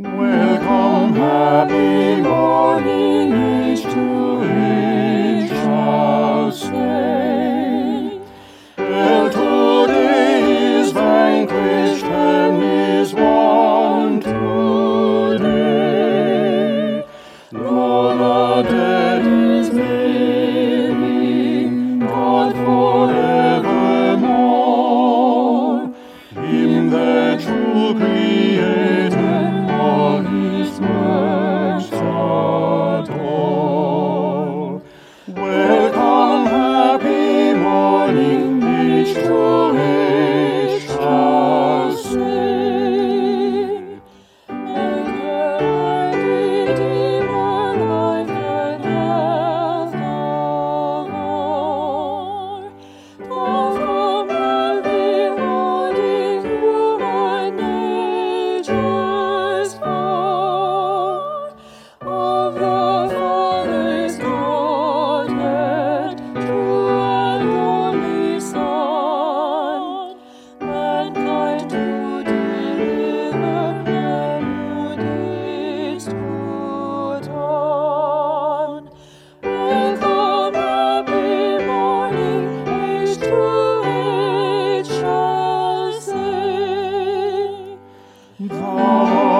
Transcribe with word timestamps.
Welcome, 0.00 1.14
happy 1.14 2.22
morning. 2.22 3.17
Oh. 39.50 39.97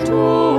Christus. 0.00 0.49